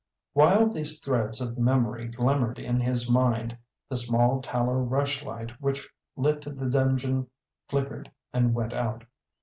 While 0.33 0.65
these 0.69 0.99
threads 0.99 1.41
of 1.41 1.59
memory 1.59 2.07
glimmered 2.07 2.57
in 2.57 2.79
his 2.79 3.07
mind 3.07 3.55
the 3.87 3.95
small 3.95 4.41
tallow 4.41 4.79
rush 4.79 5.21
light 5.21 5.51
which 5.61 5.87
lit 6.15 6.41
the 6.41 6.65
dungeon 6.65 7.27
flickered 7.69 8.09
and 8.33 8.55
went 8.55 8.73
out. 8.73 9.03